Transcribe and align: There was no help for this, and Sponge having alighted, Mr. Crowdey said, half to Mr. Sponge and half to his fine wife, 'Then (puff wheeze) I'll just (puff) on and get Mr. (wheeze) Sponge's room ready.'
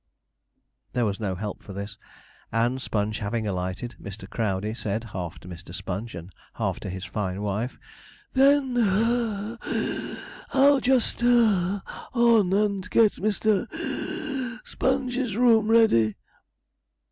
There 0.93 1.05
was 1.05 1.19
no 1.19 1.35
help 1.35 1.61
for 1.61 1.73
this, 1.73 1.99
and 2.51 2.81
Sponge 2.81 3.19
having 3.19 3.45
alighted, 3.47 3.97
Mr. 4.01 4.27
Crowdey 4.27 4.73
said, 4.73 5.03
half 5.03 5.37
to 5.41 5.47
Mr. 5.47 5.75
Sponge 5.75 6.15
and 6.15 6.31
half 6.55 6.79
to 6.79 6.89
his 6.89 7.05
fine 7.05 7.43
wife, 7.43 7.77
'Then 8.33 8.73
(puff 8.73 9.59
wheeze) 9.71 10.19
I'll 10.55 10.79
just 10.79 11.19
(puff) 11.19 11.83
on 12.15 12.51
and 12.51 12.89
get 12.89 13.11
Mr. 13.17 13.69
(wheeze) 13.71 14.59
Sponge's 14.67 15.35
room 15.35 15.67
ready.' 15.69 16.15